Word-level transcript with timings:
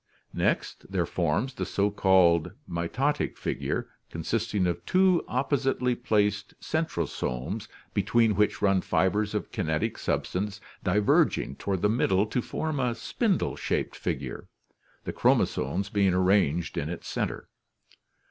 Next 0.33 0.91
there 0.91 1.05
forms 1.05 1.53
the 1.53 1.63
so 1.63 1.91
called 1.91 2.53
mitotic 2.67 3.37
figure 3.37 3.83
(see 3.83 3.83
Fig. 3.83 4.09
24), 4.09 4.09
consist 4.09 4.55
ing 4.55 4.65
of 4.65 4.83
two 4.87 5.23
oppositely 5.27 5.93
placed 5.93 6.55
centrosomes, 6.59 7.67
between 7.93 8.35
which 8.35 8.63
run 8.63 8.81
fibers 8.81 9.35
of 9.35 9.51
kinetic 9.51 9.99
substance 9.99 10.59
diverging 10.83 11.55
toward 11.57 11.83
the 11.83 11.87
middle 11.89 12.25
to 12.25 12.41
form 12.41 12.79
a 12.79 12.95
spindle 12.95 13.55
shaped 13.55 13.95
figure, 13.95 14.47
the 15.03 15.13
chromosomes 15.13 15.89
being 15.89 16.15
arranged 16.15 16.79
in 16.79 16.89
its 16.89 17.05
THE 17.13 17.19
LIFE 17.21 17.27
CYCLE 17.27 17.35
195 17.45 17.47
center. 17.47 17.49